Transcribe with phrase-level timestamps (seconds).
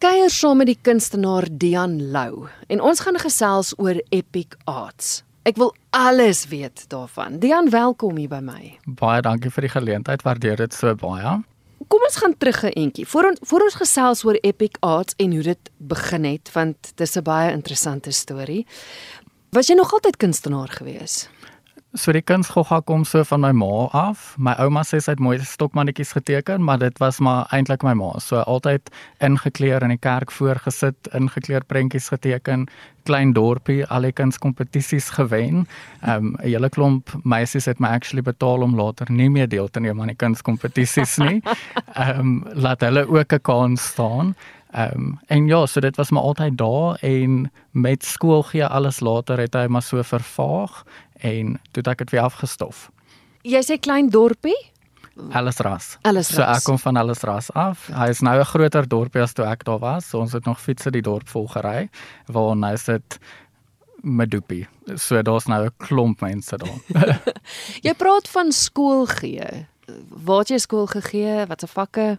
[0.00, 5.18] kuier saam met die kunstenaar Dian Lou en ons gaan gesels oor epic arts.
[5.44, 7.36] Ek wil alles weet daarvan.
[7.42, 8.70] Dian, welkom hier by my.
[8.86, 10.24] Baie dankie vir die geleentheid.
[10.24, 11.34] Waardeer dit so baie.
[11.92, 13.04] Kom ons gaan terug 'n entjie.
[13.06, 17.16] Voor ons voor ons gesels oor epic arts en hoe dit begin het, want dis
[17.16, 18.66] 'n baie interessante storie.
[19.52, 21.28] Was jy nog altyd kunstenaar gewees?
[21.98, 24.36] So die kunsgogga kom so van my ma af.
[24.38, 28.12] My ouma sê sy het mooi stokmannetjies geteken, maar dit was maar eintlik my ma.
[28.22, 28.92] So altyd
[29.26, 32.68] ingekleer in die kerk voorgesit, ingekleer prentjies geteken,
[33.10, 35.66] klein dorpie, al die kunskompetisies gewen.
[36.04, 39.68] Ehm um, 'n hele klomp meisies het my actually betaal om later nie meer deel
[39.68, 41.42] te neem aan die kunskompetisies nie.
[41.94, 44.36] Ehm um, laat hulle ook 'n kans staan.
[44.72, 49.00] Ehm um, en ja, so dit was maar altyd daar en met skool gee alles
[49.00, 50.84] later het hy maar so vervaag
[51.20, 52.90] en toe het ek dit weer afgestof.
[53.42, 54.56] Jy sê klein dorpie?
[55.32, 55.98] Alles ras.
[56.02, 57.88] Alles So ek kom van alles ras af.
[57.92, 60.08] Hy is nou 'n groter dorpie as toe ek daar was.
[60.08, 61.88] So ons het nog fietsse die dorp vol gery
[62.26, 63.18] waar nou is dit
[64.02, 64.66] Medupi.
[64.96, 67.20] So daar's nou 'n klomp mense daar.
[67.86, 69.66] Jy praat van skool gee.
[70.08, 71.46] Waar het jy skool gegee?
[71.46, 72.18] Watse vakke?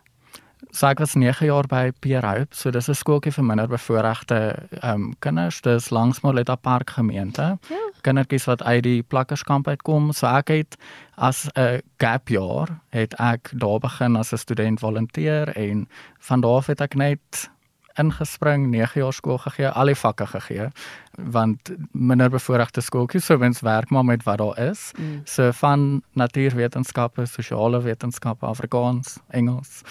[0.70, 2.56] So ek was 9 jaar by Pierre Hope.
[2.56, 5.62] So dis 'n skooltjie vir minder bevoorregte ehm um, kinders.
[5.62, 7.58] Dis langs Moletta Park gemeente.
[7.70, 7.82] Ja.
[8.02, 10.12] Kindertjies wat uit die plakkerskamp uitkom.
[10.14, 10.78] So ek het
[11.16, 15.88] as 'n gap jaar het ek daar begin as 'n student volunteer en
[16.20, 17.50] van daar af het ek net
[17.98, 20.70] ingespring, 9 jaar skool gegee, al die vakke gegee
[21.18, 24.92] want minder bevoorregte skooltjies so wens werk maar met wat daar is.
[24.98, 25.22] Mm.
[25.24, 29.82] So van natuurwetenskappe, sosiale wetenskappe, Afrikaans, Engels,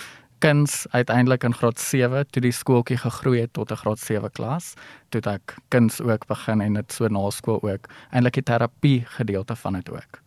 [0.41, 4.75] kuns uiteindelik in graad 7 toe die skooltjie gegroei het tot 'n graad 7 klas,
[5.09, 7.89] toe ek kuns ook begin en dit so na skool ook.
[8.11, 10.21] Eintlik die terapie gedeelte van dit ook.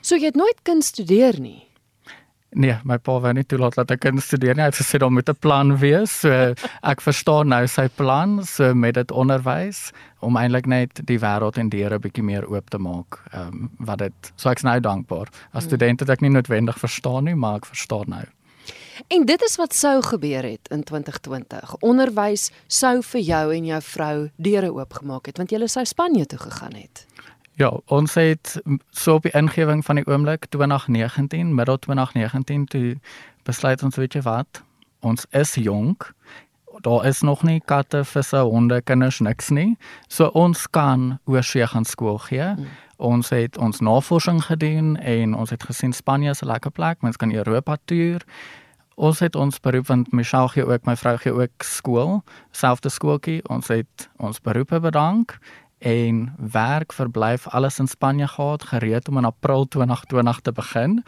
[0.00, 1.68] So jy het nooit kuns studeer nie.
[2.54, 4.62] Nee, my pa wou nie toelaat dat ek kan studeer nie.
[4.62, 6.20] Hy het gesê daar moet 'n plan wees.
[6.20, 6.30] So
[6.92, 9.90] ek verstaan nou sy plan so met dit onderwys
[10.20, 13.18] om eintlik net die wêreld en deure bietjie meer oop te maak.
[13.32, 15.28] Ehm um, wat dit so ek's nou dankbaar.
[15.52, 18.24] As student het ek nie noodwendig verstaan nie, maar ek verstaan nou.
[19.06, 21.76] En dit is wat sou gebeur het in 2020.
[21.80, 26.38] Onderwys sou vir jou en jou vrou deure oopgemaak het want julle sou Spanje toe
[26.38, 27.06] gegaan het.
[27.54, 28.56] Ja, ons het
[28.90, 32.96] so op die ingewing van die oomblik 2019, middel 2019 toe
[33.42, 34.62] besluit ons weet jy wat,
[35.00, 36.10] ons is jonk.
[36.82, 39.76] Daar is nog nie katte, visse, honde, kinders niks nie.
[40.08, 42.48] So ons kan oorsee gaan skool gee.
[42.56, 42.66] Mm.
[42.96, 47.02] Ons het ons navorsing gedoen en ons het gesien Spanje is 'n lekker plek.
[47.02, 48.22] Mens kan Europa toer.
[48.94, 52.20] Ons het ons beroep want Michelle gee ook my vrou gee ook skool,
[52.54, 53.40] selfde skooltjie.
[53.50, 55.38] Ons het ons beroepe bedank
[55.84, 61.02] en werk verblyf alles in Spanje gehad gereed om in April 2020 te begin.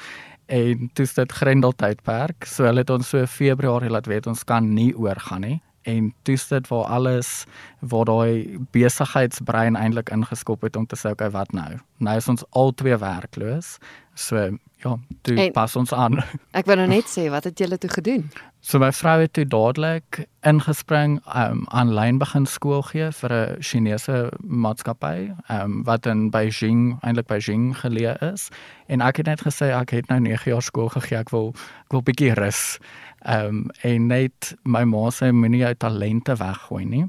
[0.47, 4.45] En toe is dit Grendel tydperk so hulle het ons so Februarie laat weet ons
[4.45, 5.61] kan nie oorgaan nie.
[5.87, 7.45] En toe is dit waar alles
[7.79, 11.79] waar daai besigheidsbrein eintlik ingeskop het om te sê okay wat nou?
[12.03, 13.77] Nou is ons al twee werkloos
[14.17, 14.37] so
[14.85, 16.19] ja toe En- pas ons aan
[16.53, 18.31] Ek wou nou net sê wat het julle toe gedoen?
[18.61, 24.31] So my vrou het toe dadelik ingespring, um aanlyn begin skool gee vir 'n Chinese
[24.43, 28.49] maatskappy, um wat in Beijing, eintlik Beijing geleë is.
[28.89, 31.55] En ek het net gesê ek het nou 9 jaar skool gegee, ek wil
[31.85, 32.79] ek wil bietjie rus.
[33.25, 37.05] Um en net my ma sê moenie jou talente weggooi nie.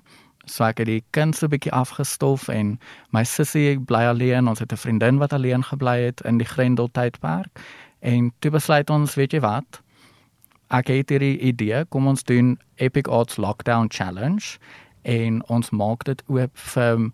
[0.48, 2.80] So ek het die kind so 'n bietjie afgestof en
[3.12, 6.90] my sussie bly alleen, ons het 'n vriendin wat alleen gebly het in die Grendel
[6.92, 7.60] tydperk.
[8.02, 9.82] En toe besluit ons, weet jy wat?
[10.68, 14.58] ek het hierdie idee, kom ons doen Epic Arts Lockdown Challenge
[15.08, 17.08] en ons maak dit oop vir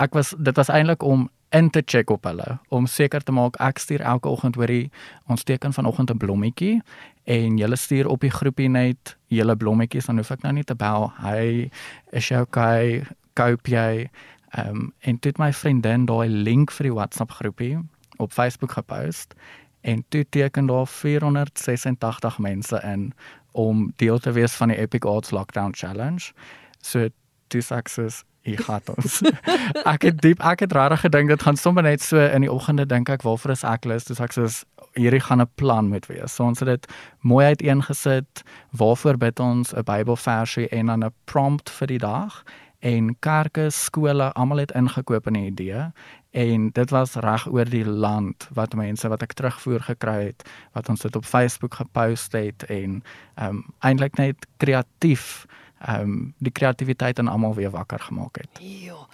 [0.00, 3.56] ek was dit was eintlik om in te check op hulle om seker te maak
[3.60, 4.90] ek stuur elke oggend hoorie
[5.26, 6.82] ons teken vanoggend 'n blommetjie
[7.24, 10.74] en julle stuur op die groepie net julle blommetjies dan hoef ek nou nie te
[10.74, 11.70] bel hy
[12.12, 14.10] is jy okay koop jy
[14.58, 17.78] um, en toe het my vriendin daai link vir die WhatsApp groepie
[18.18, 19.34] op Facebook gepost
[19.80, 23.12] en toe teken daar 486 mense in
[23.52, 26.32] om deel te wees van die Epic Arts Lockdown Challenge.
[26.80, 27.08] So
[27.48, 29.20] toe sê ek soos hier gaan ons.
[29.94, 32.86] ek het diep ek het regtig gedink dit gaan sommer net so in die oggende
[32.86, 34.08] dink ek waarvoor is ek lus?
[34.08, 34.64] Sê ek soos
[34.98, 36.34] hierdie gaan 'n plan moet wees.
[36.34, 36.86] So ons het dit
[37.20, 38.42] mooi uiteengesit.
[38.72, 42.44] Waarvoor bid ons 'n Bybelversie en dan 'n prompt vir die dag
[42.80, 45.92] en kerke, skole, almal het ingekoop in die idee
[46.30, 50.44] en dit was reg oor die land wat mense wat ek terugvoer gekry het
[50.78, 53.02] wat ons dit op Facebook gepost het en
[53.34, 55.46] ehm um, eintlik net kreatief
[55.80, 58.60] ehm um, die kreatiwiteit in almal weer wakker gemaak het.
[58.60, 59.06] Ja.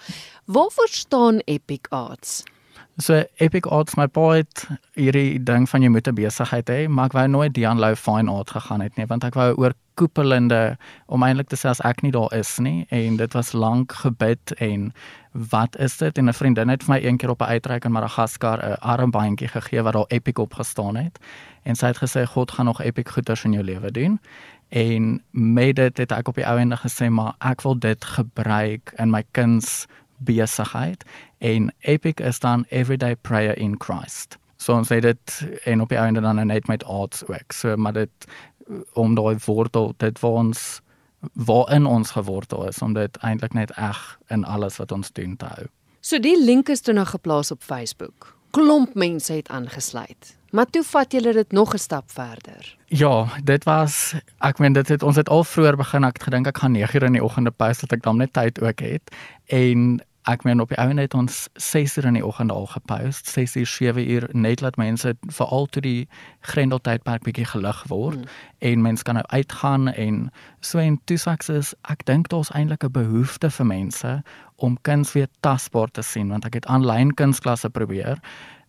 [0.45, 2.43] Waarvoor staan Epic Arts?
[2.97, 4.63] So Epic Arts my pa het
[4.97, 8.31] hierdie ding van jy moet 'n besigheid hê, maar ek wou nooit Dian Lou Fine
[8.31, 12.01] Art gegaan het nie, want ek wou oor koepelende om eintlik te sê as ek
[12.01, 12.87] nie daar is nie.
[12.89, 14.93] En dit was lank gebid en
[15.31, 16.17] wat is dit?
[16.17, 19.47] En 'n vriendin het vir my een keer op 'n uitreik in Madagaskar 'n armbandjie
[19.47, 21.19] gegee wat daar Epic op gestaan het.
[21.63, 24.19] En sy het gesê God gaan nog Epic goeders in jou lewe doen.
[24.69, 28.93] En met dit het ek op die ou ende gesê maar ek wil dit gebruik
[28.97, 29.85] in my kinders
[30.17, 31.03] besigheid
[31.37, 34.37] en epic is dan everyday prayer in Christ.
[34.57, 37.53] So ons sê dit en op die einde dan net met arts ook.
[37.53, 38.29] So maar dit
[38.93, 40.81] om daai wortel dit waar ons
[41.33, 45.45] waarin ons gewortel is om dit eintlik net eg in alles wat ons doen te
[45.45, 45.67] hou.
[46.01, 48.36] So die link is toe nou geplaas op Facebook.
[48.51, 50.35] Klomp mense het aangesluit.
[50.51, 52.77] Maar toe vat julle dit nog 'n stap verder.
[52.85, 56.57] Ja, dit was ek meen dit het ons het al vroeër begin ek gedink ek
[56.57, 59.15] gaan 9:00 in die oggende post dat ek dan net tyd ook het
[59.45, 63.29] en ek meen op die ou net ons 6 uur in die oggend al gepost
[63.31, 66.07] 6 uur 7 uur net laat mense veral toe die
[66.51, 68.35] grendeltydperk bietjie gelig word mm.
[68.71, 70.19] en mense kan nou uitgaan en
[70.59, 74.21] so en toe saks is ek dink daar's eintlik 'n behoefte vir mense
[74.55, 78.19] om kuns weer tasbaar te sien want ek het aanlyn kunsklasse probeer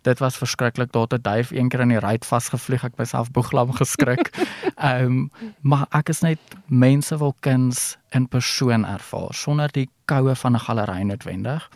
[0.08, 3.72] dit was verskriklik daar te duif een keer in die ruit vasgevlieg ek myself boeglam
[3.76, 4.30] geskrik.
[4.76, 10.34] Ehm um, maar ek is net mense wil kuns in persoon ervaar sonder die koue
[10.34, 11.68] van 'n galery noodwendig.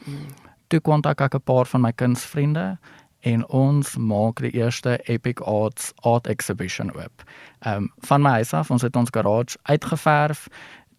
[0.69, 2.79] Toe kontak ek 'n paar van my kunsvriende
[3.21, 7.23] en ons maak die eerste Epic Arts Art Exhibition oop.
[7.61, 10.49] Ehm um, van my huis af, ons het ons garage uitgeverf,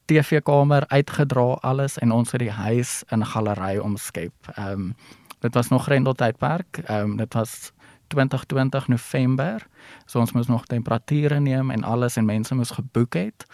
[0.06, 4.34] TV-kamer uitgedra alles en ons het die huis in 'n galery omskep.
[4.56, 4.96] Ehm um,
[5.44, 6.78] dit was nog Grendel tydperk.
[6.86, 7.72] Ehm um, dit was
[8.08, 9.68] 2020 November.
[10.06, 13.46] So ons moes nog temperature neem en alles en mense moes geboek het.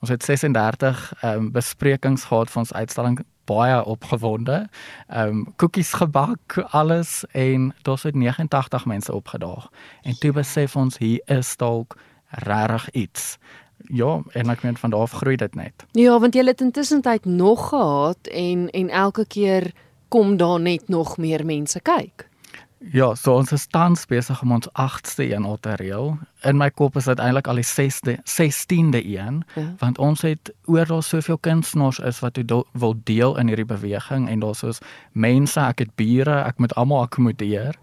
[0.00, 4.68] Ons het 36 ehm um, besprekings gehad vir ons uitstalling baie opgewonde.
[5.06, 9.70] Ehm um, koekies gebak, alles en daar's het 89 mense opgedaag.
[10.02, 11.96] En toe besef ons hier is dalk
[12.28, 13.38] regtig iets.
[13.86, 15.86] Ja, en ek meen van daar af groei dit net.
[15.92, 19.72] Ja, want jy het intussen tyd nog gehad en en elke keer
[20.08, 22.28] kom daar net nog meer mense kyk.
[22.78, 26.12] Ja, so ons is tans besig om ons 8ste een al te reël.
[26.46, 29.64] In my kop is dit eintlik al die 6de 16de een, ja.
[29.80, 34.44] want ons het oral soveel kunstenaars is wat do, wil deel in hierdie beweging en
[34.44, 34.78] daar's soos
[35.12, 37.74] mense, ek het bure, ek moet almal akkommodeer.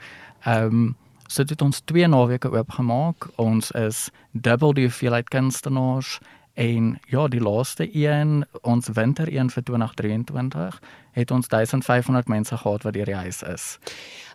[0.46, 0.96] Ehm um,
[1.28, 3.28] so dit ons twee naweke oopgemaak.
[3.42, 6.20] Ons is dubbel die hoeveelheid kunstenaars
[6.56, 10.82] En ja, die laaste een, ons winter een vir 2023,
[11.12, 13.66] het ons 1500 mense gehad wat deur die huis is.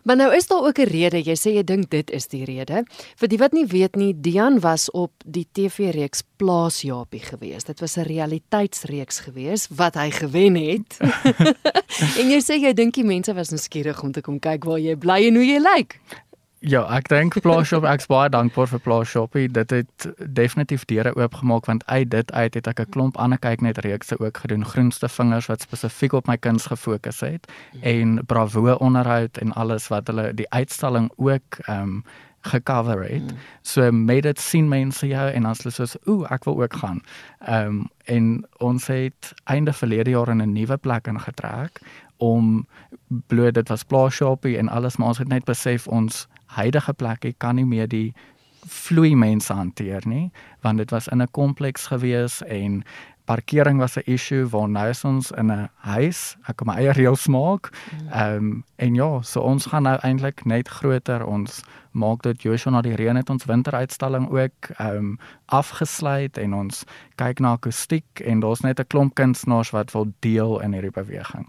[0.03, 1.21] Maar nou is daar ook 'n rede.
[1.21, 2.83] Jy sê jy dink dit is die rede.
[3.15, 7.63] Vir die wat nie weet nie, Dian was op die TV-reeks Plaas Japie gewees.
[7.63, 10.97] Dit was 'n realiteitsreeks gewees wat hy gewen het.
[12.19, 14.95] en jy sê jy dink die mense was nuuskierig om te kom kyk waar jy
[14.95, 15.99] bly en hoe jy lyk.
[16.61, 19.33] Ja, ek dink Plaashop ek's baie dankbaar vir Plaashop.
[19.33, 20.03] Dit het
[20.37, 24.19] definitief deure oopgemaak want uit dit uit het ek 'n klomp ander kyk net reekse
[24.19, 24.65] ook gedoen.
[24.65, 27.49] Groenste vingers wat spesifiek op my kuns gefokus het
[27.81, 32.03] en Bravo onderhoud en alles wat hulle die uitstalling ook ehm um,
[32.41, 33.33] gecover het.
[33.61, 37.01] So met dit sien mense jou en dan hulle soos ooh, ek wil ook gaan.
[37.39, 41.81] Ehm um, en ons het einde verlede jaar in 'n nuwe plek ingetrek
[42.17, 42.67] om
[43.27, 46.27] bloot dit was Plaashopie en alles maar ons het net besef ons
[46.57, 48.13] huidige plekke kan nie meer die
[48.67, 50.31] vloei mense hanteer nie
[50.61, 52.83] want dit was in 'n kompleks gewees en
[53.25, 56.35] parkering was 'n issue waar nou is ons in 'n huis.
[56.47, 57.69] Ek kom my eie reëls maak.
[58.11, 61.25] Ehm um, en ja so ons gaan nou eintlik net groter.
[61.25, 66.53] Ons maak dit Joshua na die reën het ons winteruitstalling ook ehm um, afgesluit en
[66.53, 66.83] ons
[67.15, 71.47] kyk na akoestiek en daar's net 'n klomp kunstenaars wat wil deel in hierdie beweging.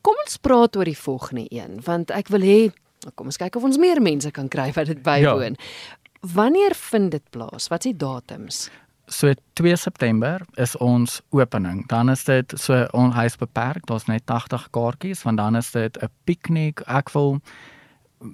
[0.00, 2.72] Kom ons praat oor die volgende een want ek wil hê
[3.14, 5.58] kom ons kyk of ons meer mense kan kry wat dit bywoon.
[5.58, 5.98] Ja.
[6.34, 7.68] Wanneer vind dit plaas?
[7.68, 8.70] Wat is die datums?
[9.06, 11.86] So 2 September is ons opening.
[11.88, 13.84] Dan is dit so onhuis beperk.
[13.86, 16.80] Daar's net 80 kaartjies want dan is dit 'n piknik.
[16.88, 17.40] Ek wil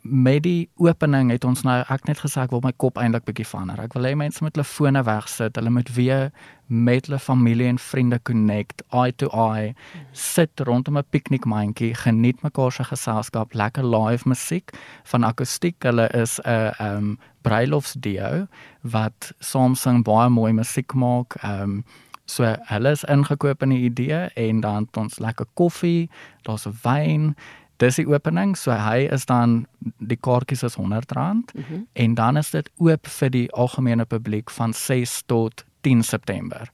[0.03, 3.47] met die opening het ons nou ek net gesê ek wil my kop eintlik bietjie
[3.49, 3.81] verander.
[3.83, 6.29] Ek wil hê mense met hulle fone wegsit, hulle moet weer
[6.71, 9.75] met hulle familie en vriende connect, eye to eye,
[10.13, 14.71] sit rondom 'n piknikmandjie, geniet mekaar se geselskap, lekker live musiek
[15.05, 15.83] van akoestiek.
[15.83, 18.47] Hulle is 'n um bruilofsduo
[18.83, 21.35] wat soms sing baie mooi musiek maak.
[21.43, 21.85] Um
[22.27, 26.09] so hulle is ingekoop in die idee en dan het ons lekker koffie,
[26.43, 27.35] daar's wyn
[27.81, 28.57] dis die opening.
[28.57, 31.87] So hy is dan die kaartjies is R100 mm -hmm.
[31.93, 36.71] en dan is dit oop vir die algemene publiek van 6 tot 10 September.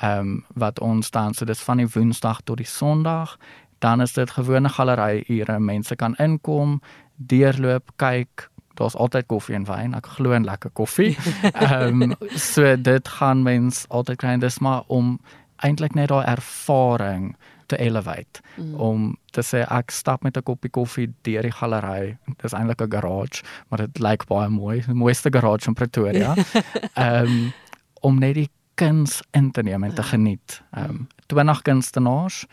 [0.00, 3.38] Ehm um, wat ons dan so dis van die Woensdag tot die Sondag
[3.80, 5.58] dan is dit gewone galery ure.
[5.58, 6.80] Mense kan inkom,
[7.16, 8.48] deurloop, kyk.
[8.74, 9.94] Daar's altyd koffie en wyn.
[9.96, 11.16] Ek glo in lekker koffie.
[11.66, 15.18] Ehm um, so dit gaan mens altyd kry en dis maar om
[15.64, 17.34] eintlik net daai ervaring
[17.70, 18.74] te elevate mm.
[18.74, 22.16] om te sê ek stap met 'n koppie koffie deur die galery.
[22.26, 24.82] Dit is eintlik 'n garage, maar dit lyk baie mooi.
[24.86, 26.34] Die mooiste garage in Pretoria.
[26.94, 27.52] Ehm um,
[28.00, 30.62] om net die kuns in te neem en te geniet.
[30.72, 32.46] Ehm um, 20 kunstenaars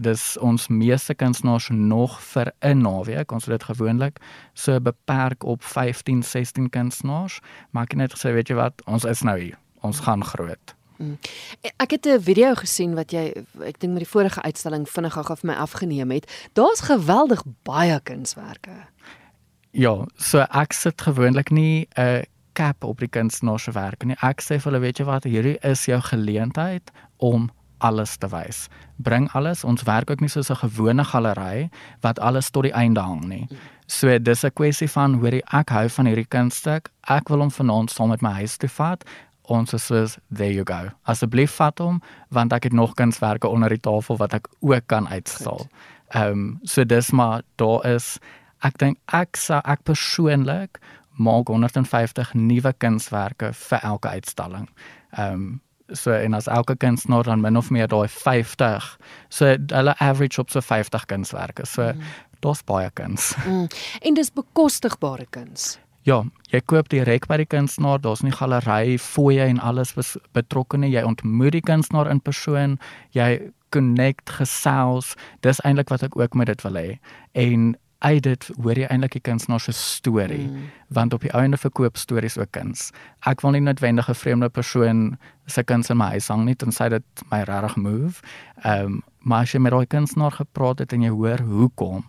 [0.00, 3.32] dis ons meeste kunstenaars nog vir 'n naweek.
[3.32, 4.18] Ons het dit gewoonlik
[4.54, 7.40] so beperk op 15, 16 kunstenaars,
[7.70, 9.58] maar ek het net gesê, weet jy wat, ons is nou hier.
[9.80, 10.74] Ons gaan groot.
[10.96, 11.18] Mm.
[11.76, 13.34] Ek het 'n video gesien wat jy
[13.64, 16.48] ek dink met die vorige uitstalling vinnig gou vir my afgeneem het.
[16.52, 18.86] Daar's geweldig baie kunswerke.
[19.70, 22.22] Ja, so ek sit gewoonlik nie 'n
[22.52, 24.16] cap op die kunstenaar se werk nie.
[24.22, 28.68] Ek sê vir hulle, weet jy wat, hierdie is jou geleentheid om alles te wys.
[28.96, 29.64] Bring alles.
[29.64, 31.70] Ons werk ook nie soos 'n gewone galery
[32.00, 33.48] wat alles tot die einde hang nie.
[33.86, 36.90] So dis 'n kwessie van hoorie ek hou van hierdie kunststuk.
[37.08, 39.04] Ek wil hom vanaand saam met my huis toe vat
[39.52, 40.90] ons is soos there you go.
[41.10, 42.00] Asseblief vat hom
[42.34, 45.66] want ek het nog kunswerke onder die tafel wat ek ook kan uitstal.
[46.14, 48.18] Ehm um, so dis maar daar is
[48.64, 50.80] ek dink ek sou ek persoonlik
[51.18, 54.68] maak 150 nuwe kunswerke vir elke uitstalling.
[55.18, 55.60] Ehm um,
[55.92, 58.98] so en as elke kunstenaar dan min of meer daai 50
[59.28, 61.66] so hulle average op so 50 kunswerke.
[61.66, 62.00] So mm.
[62.40, 63.34] dis baie kuns.
[63.46, 63.66] Mm.
[64.00, 65.78] En dis bekostigbare kuns.
[66.04, 66.20] Ja,
[66.52, 69.94] jy koop direk by die kunstenaar, daar's nie galery fooie en alles
[70.36, 70.92] betrokke nie.
[70.92, 72.76] Jy ontmoet die kunstenaar in persoon,
[73.16, 73.38] jy
[73.72, 75.14] connect gesels.
[75.40, 76.98] Dis eintlik wat ek ook met dit wil hê.
[77.32, 77.72] En
[78.04, 80.68] uit dit hoor jy eintlik die kunstenaar se storie, mm.
[80.92, 82.90] want op die einde verkoop stories ook kuns.
[83.24, 86.88] Ek wil nie noodwendig 'n vreemde persoon se kuns in my huis hang nie, tensy
[86.88, 88.20] dit my regtig move.
[88.62, 92.04] Ehm, um, maar as jy met daai kunstenaar gepraat het en jy hoor hoekom,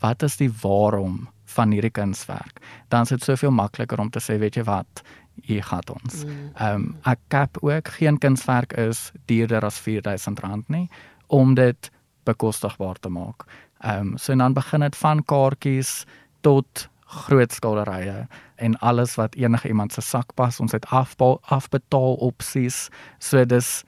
[0.00, 1.28] wat is die waarom?
[1.54, 5.02] Van hierdie kunswerk, dan is dit soveel makliker om te sê, weet jy wat,
[5.46, 6.24] hier gaan ons.
[6.24, 6.50] Mm.
[6.54, 10.88] Ehm um, ek cap ook geen kunswerk is duurder as R4000 nie
[11.26, 11.90] om dit
[12.24, 13.46] bekostigbaar te maak.
[13.80, 16.04] Ehm um, so dan begin dit van kaartjies
[16.40, 18.26] tot groot skilderye
[18.56, 20.60] en alles wat enige iemand se sak pas.
[20.60, 22.88] Ons het afbetaal afbetaal opsies.
[23.18, 23.82] So dis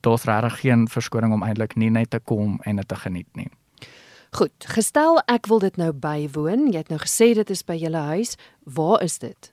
[0.00, 3.50] daar's regtig geen verskoning om eintlik nie net te kom en dit te geniet nie.
[4.32, 6.70] Goed, gestel ek wil dit nou bywoon.
[6.72, 8.38] Jy het nou gesê dit is by julle huis.
[8.64, 9.50] Waar is dit?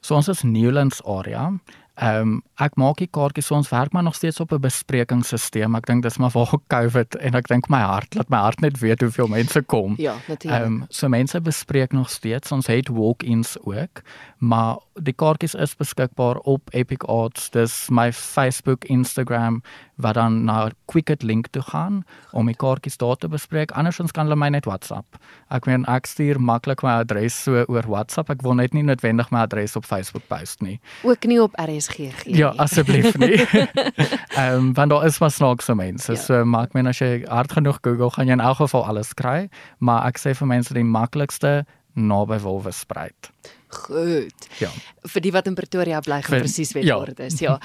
[0.00, 1.50] So ons is Newlands area.
[1.98, 5.74] Ehm um, ek maak die kaartjies so ons werk maar nog steeds op 'n besprekingsstelsel.
[5.76, 8.78] Ek dink dis maar waar COVID en ek dink my hart laat my hart net
[8.78, 9.94] weet hoeveel mense kom.
[9.98, 10.60] Ja, natuurlik.
[10.60, 12.52] Ehm um, so mense bespreek nog steeds.
[12.52, 14.02] Ons het walk-ins ook,
[14.38, 17.50] maar die kaartjies is beskikbaar op Epic Arts.
[17.50, 19.62] Dis my Facebook, Instagram
[19.94, 23.70] wat dan na Quicket link toe gaan om die kaartjies daar te bespreek.
[23.70, 25.18] Andersins kan hulle my net WhatsApp.
[25.50, 28.30] Ek meen ek stuur maklik my adres so oor WhatsApp.
[28.30, 30.80] Ek wil net nie noodwendig my adres op Facebook post nie.
[31.02, 32.12] Ook nie op RSG gee.
[32.24, 33.38] Ja, asseblief nie.
[34.38, 36.12] Ehm um, want daar is maar snaakse mense.
[36.12, 36.20] Ja.
[36.20, 39.48] So maak men as jy hard genoeg Google gaan jy in elk geval alles kry,
[39.78, 41.64] maar ek sê vir mense die maklikste
[41.98, 43.30] naby Wolwespruit.
[43.68, 44.48] Goed.
[44.62, 44.70] Ja.
[45.04, 46.98] Vir die wat in Pretoria bly, gaan presies weet ja.
[46.98, 47.40] waar dit is.
[47.44, 47.58] Ja.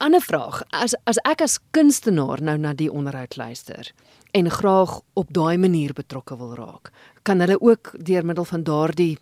[0.00, 3.90] Ander vraag, as as ek as kunstenaar nou na die onderhoud luister
[4.32, 6.88] en graag op daai manier betrokke wil raak,
[7.22, 9.18] kan hulle ook deur middel van daardie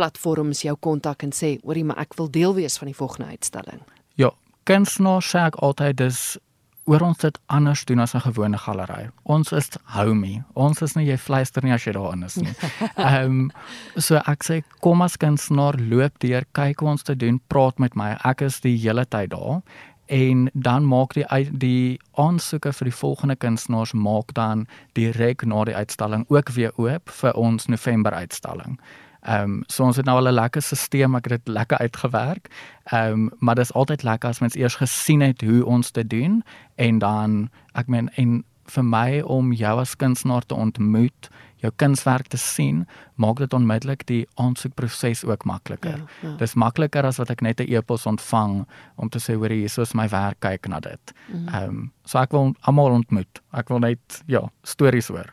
[0.00, 3.80] platforms jou kontak en sê, "Hoorie, maar ek wil deel wees van die volgende uitstalling."
[4.14, 4.30] Ja,
[4.64, 6.38] kunstenaar sê ek altyd dis
[6.84, 9.10] oor ons dit anders doen as 'n gewone galery.
[9.24, 10.42] Ons is homey.
[10.54, 12.54] Ons is nie jy fluister nie as jy daarin is nie.
[12.96, 13.50] Ehm um,
[13.96, 17.94] so ek sê kom as kunstenaar loop deur, kyk hoe ons dit doen, praat met
[17.94, 18.16] my.
[18.24, 19.62] Ek is die hele tyd daar
[20.10, 24.66] en dan maak die die aansoeke vir die volgende kunstenaars maak dan
[24.98, 28.80] direk na die uitstalling ook weer oop vir ons November uitstalling.
[29.20, 32.48] Ehm um, so ons het nou al 'n lekker stelsel, ek het dit lekker uitgewerk.
[32.84, 36.10] Ehm um, maar dit is altyd lekker as mens eers gesien het hoe ons dit
[36.10, 36.42] doen
[36.74, 42.30] en dan ek meen en vir my om jou as kunstenaar te ontmoet jou kunswerk
[42.32, 42.84] te sien,
[43.20, 46.00] maak dit onmiddellik die aansoekproses ook makliker.
[46.00, 46.34] Ja, ja.
[46.40, 49.94] Dis makliker as wat ek net 'n e-pos ontvang om te sê hoor hier is
[49.94, 51.14] my werk, kyk na dit.
[51.28, 51.48] Mhm.
[51.48, 53.40] Ehm mm um, so ek wil almal ontmoet.
[53.52, 55.32] Ek wil net ja, stories hoor.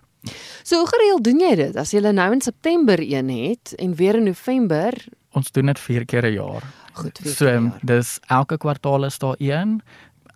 [0.64, 1.76] So hoe gereeld doen jy dit?
[1.76, 4.94] As jy nou in September een het en weer in November,
[5.32, 6.64] ons doen dit 4 keer 'n jaar.
[6.94, 9.82] Goed, so ehm, dis elke kwartaal is daar een.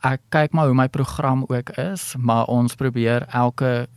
[0.01, 3.87] Ek kyk maar hoe my program ook is, maar ons probeer elke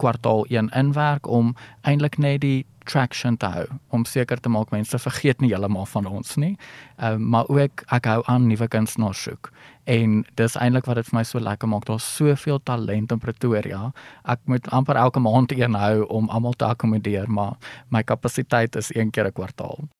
[0.00, 1.54] kwartaal 1 inwerk om
[1.86, 6.08] eintlik net die traction te hou om seker te maak mense vergeet nie heeltemal van
[6.08, 6.54] ons nie.
[6.98, 9.52] Ehm uh, maar ook ek hou aan nuwe kunstenaars soek.
[9.84, 11.86] En dis eintlik wat dit vir my so lekker maak.
[11.88, 13.92] Daar's soveel talent in Pretoria.
[14.24, 17.56] Ek moet amper elke maand een hou om almal te akkommodeer, maar
[17.88, 19.90] my kapasiteit is een keer 'n kwartaal.